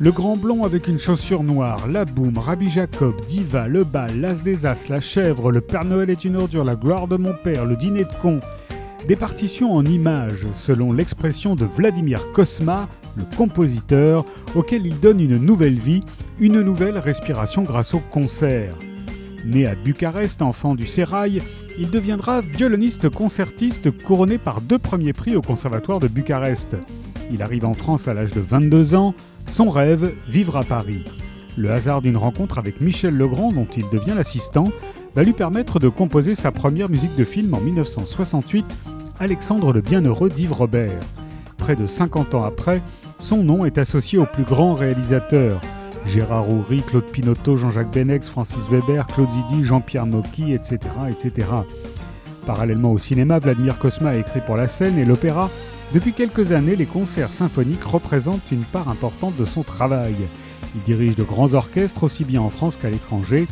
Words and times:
Le 0.00 0.10
grand 0.10 0.36
blond 0.36 0.64
avec 0.64 0.88
une 0.88 0.98
chaussure 0.98 1.44
noire, 1.44 1.86
la 1.86 2.04
boum, 2.04 2.36
Rabbi 2.36 2.68
Jacob, 2.68 3.14
Diva, 3.28 3.68
le 3.68 3.84
bal, 3.84 4.20
l'as 4.20 4.42
des 4.42 4.66
as, 4.66 4.88
la 4.88 5.00
chèvre, 5.00 5.52
le 5.52 5.60
Père 5.60 5.84
Noël 5.84 6.10
est 6.10 6.24
une 6.24 6.34
ordure, 6.34 6.64
la 6.64 6.74
gloire 6.74 7.06
de 7.06 7.16
mon 7.16 7.32
père, 7.32 7.64
le 7.64 7.76
dîner 7.76 8.02
de 8.02 8.12
con. 8.20 8.40
Des 9.06 9.14
partitions 9.14 9.72
en 9.72 9.84
images, 9.84 10.46
selon 10.56 10.92
l'expression 10.92 11.54
de 11.54 11.64
Vladimir 11.64 12.32
Kosma, 12.32 12.88
le 13.16 13.22
compositeur, 13.36 14.24
auquel 14.56 14.84
il 14.84 14.98
donne 14.98 15.20
une 15.20 15.36
nouvelle 15.36 15.78
vie, 15.78 16.02
une 16.40 16.60
nouvelle 16.60 16.98
respiration 16.98 17.62
grâce 17.62 17.94
au 17.94 18.00
concert. 18.00 18.74
Né 19.44 19.64
à 19.64 19.76
Bucarest, 19.76 20.42
enfant 20.42 20.74
du 20.74 20.88
sérail, 20.88 21.40
il 21.78 21.90
deviendra 21.90 22.40
violoniste 22.40 23.10
concertiste 23.10 23.92
couronné 24.02 24.38
par 24.38 24.60
deux 24.60 24.78
premiers 24.78 25.12
prix 25.12 25.36
au 25.36 25.42
Conservatoire 25.42 26.00
de 26.00 26.08
Bucarest. 26.08 26.76
Il 27.32 27.42
arrive 27.42 27.64
en 27.64 27.74
France 27.74 28.08
à 28.08 28.14
l'âge 28.14 28.32
de 28.32 28.40
22 28.40 28.94
ans, 28.94 29.14
son 29.50 29.70
rêve, 29.70 30.12
vivre 30.28 30.56
à 30.56 30.64
Paris. 30.64 31.04
Le 31.56 31.70
hasard 31.70 32.02
d'une 32.02 32.16
rencontre 32.16 32.58
avec 32.58 32.80
Michel 32.80 33.16
Legrand, 33.16 33.52
dont 33.52 33.68
il 33.76 33.88
devient 33.90 34.14
l'assistant, 34.14 34.68
va 35.14 35.22
lui 35.22 35.32
permettre 35.32 35.78
de 35.78 35.88
composer 35.88 36.34
sa 36.34 36.50
première 36.50 36.88
musique 36.88 37.14
de 37.16 37.24
film 37.24 37.54
en 37.54 37.60
1968, 37.60 38.64
Alexandre 39.20 39.72
le 39.72 39.80
Bienheureux 39.80 40.30
d'Yves 40.30 40.52
Robert. 40.52 41.00
Près 41.56 41.76
de 41.76 41.86
50 41.86 42.34
ans 42.34 42.44
après, 42.44 42.82
son 43.20 43.44
nom 43.44 43.64
est 43.64 43.78
associé 43.78 44.18
aux 44.18 44.26
plus 44.26 44.44
grands 44.44 44.74
réalisateurs 44.74 45.60
Gérard 46.06 46.50
Houry, 46.50 46.82
Claude 46.82 47.06
Pinoteau, 47.06 47.56
Jean-Jacques 47.56 47.92
Benex, 47.92 48.28
Francis 48.28 48.68
Weber, 48.70 49.06
Claude 49.06 49.30
Zidi, 49.30 49.64
Jean-Pierre 49.64 50.06
Mocky, 50.06 50.52
etc., 50.52 50.78
etc. 51.08 51.48
Parallèlement 52.46 52.92
au 52.92 52.98
cinéma, 52.98 53.38
Vladimir 53.38 53.78
Kosma 53.78 54.10
a 54.10 54.16
écrit 54.16 54.40
pour 54.44 54.56
la 54.56 54.68
scène 54.68 54.98
et 54.98 55.04
l'opéra. 55.04 55.50
Depuis 55.92 56.12
quelques 56.12 56.52
années, 56.52 56.76
les 56.76 56.86
concerts 56.86 57.32
symphoniques 57.32 57.84
représentent 57.84 58.50
une 58.50 58.64
part 58.64 58.88
importante 58.88 59.36
de 59.36 59.44
son 59.44 59.62
travail. 59.62 60.16
Il 60.74 60.82
dirige 60.82 61.14
de 61.14 61.22
grands 61.22 61.54
orchestres 61.54 62.02
aussi 62.02 62.24
bien 62.24 62.40
en 62.40 62.50
France 62.50 62.76
qu'à 62.76 62.90
l'étranger. 62.90 63.46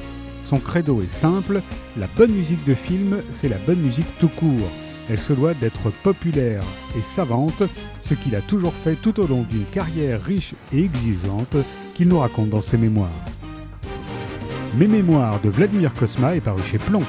Son 0.44 0.58
credo 0.58 1.02
est 1.02 1.10
simple, 1.10 1.62
la 1.96 2.08
bonne 2.16 2.32
musique 2.32 2.64
de 2.66 2.74
film, 2.74 3.18
c'est 3.30 3.48
la 3.48 3.58
bonne 3.58 3.78
musique 3.78 4.18
tout 4.18 4.28
court. 4.28 4.68
Elle 5.08 5.18
se 5.18 5.32
doit 5.32 5.54
d'être 5.54 5.90
populaire 6.02 6.62
et 6.96 7.02
savante, 7.02 7.62
ce 8.04 8.14
qu'il 8.14 8.34
a 8.34 8.40
toujours 8.40 8.74
fait 8.74 8.96
tout 8.96 9.20
au 9.20 9.26
long 9.26 9.46
d'une 9.48 9.64
carrière 9.64 10.22
riche 10.22 10.54
et 10.72 10.82
exigeante 10.82 11.56
qu'il 11.94 12.08
nous 12.08 12.18
raconte 12.18 12.50
dans 12.50 12.62
ses 12.62 12.76
mémoires. 12.76 13.08
Mes 14.76 14.88
mémoires 14.88 15.40
de 15.40 15.50
Vladimir 15.50 15.92
Kosma 15.94 16.34
est 16.34 16.40
paru 16.40 16.62
chez 16.64 16.78
Plomb. 16.78 17.02